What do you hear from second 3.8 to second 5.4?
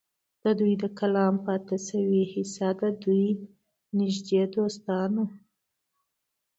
نزدې دوستانو